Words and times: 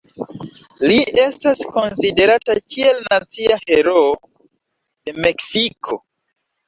Li 0.91 0.95
estas 1.23 1.61
konsiderata 1.75 2.55
kiel 2.63 3.05
nacia 3.09 3.61
heroo 3.67 4.09
de 4.17 5.15
Meksiko. 5.27 6.01